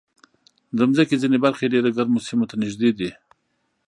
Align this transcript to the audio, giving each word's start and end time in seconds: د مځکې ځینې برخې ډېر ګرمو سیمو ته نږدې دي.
د 0.77 0.79
مځکې 0.89 1.15
ځینې 1.21 1.37
برخې 1.45 1.65
ډېر 1.73 1.85
ګرمو 1.97 2.19
سیمو 2.27 2.45
ته 2.49 2.55
نږدې 2.61 2.89
دي. 2.99 3.09